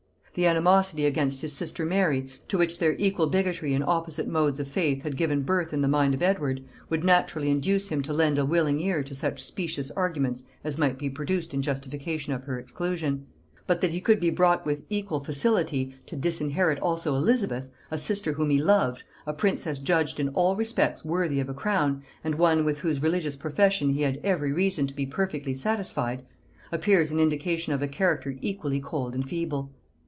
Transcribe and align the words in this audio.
The 0.33 0.47
animosity 0.47 1.05
against 1.05 1.41
his 1.41 1.51
sister 1.51 1.85
Mary, 1.85 2.29
to 2.47 2.57
which 2.57 2.79
their 2.79 2.93
equal 2.97 3.27
bigotry 3.27 3.73
in 3.73 3.83
opposite 3.85 4.29
modes 4.29 4.61
of 4.61 4.69
faith 4.69 5.03
had 5.03 5.17
given 5.17 5.41
birth 5.41 5.73
in 5.73 5.79
the 5.81 5.89
mind 5.89 6.13
of 6.13 6.23
Edward, 6.23 6.63
would 6.89 7.03
naturally 7.03 7.49
induce 7.49 7.89
him 7.89 8.01
to 8.03 8.13
lend 8.13 8.37
a 8.37 8.45
willing 8.45 8.79
ear 8.79 9.03
to 9.03 9.13
such 9.13 9.43
specious 9.43 9.91
arguments 9.91 10.45
as 10.63 10.77
might 10.77 10.97
be 10.97 11.09
produced 11.09 11.53
in 11.53 11.61
justification 11.61 12.31
of 12.31 12.45
her 12.45 12.57
exclusion: 12.57 13.25
but 13.67 13.81
that 13.81 13.91
he 13.91 13.99
could 13.99 14.21
be 14.21 14.29
brought 14.29 14.65
with 14.65 14.85
equal 14.89 15.19
facility 15.19 15.95
to 16.05 16.15
disinherit 16.15 16.79
also 16.79 17.13
Elizabeth, 17.17 17.69
a 17.91 17.97
sister 17.97 18.31
whom 18.31 18.51
he 18.51 18.57
loved, 18.57 19.03
a 19.27 19.33
princess 19.33 19.79
judged 19.79 20.17
in 20.17 20.29
all 20.29 20.55
respects 20.55 21.03
worthy 21.03 21.41
of 21.41 21.49
a 21.49 21.53
crown, 21.53 22.03
and 22.23 22.35
one 22.35 22.63
with 22.63 22.79
whose 22.79 23.01
religious 23.01 23.35
profession 23.35 23.89
he 23.89 24.03
had 24.03 24.17
every 24.23 24.53
reason 24.53 24.87
to 24.87 24.93
be 24.95 25.05
perfectly 25.05 25.53
satisfied, 25.53 26.23
appears 26.71 27.11
an 27.11 27.19
indication 27.19 27.73
of 27.73 27.81
a 27.81 27.87
character 27.89 28.37
equally 28.39 28.79
cold 28.79 29.13
and 29.13 29.27
feeble. 29.27 29.69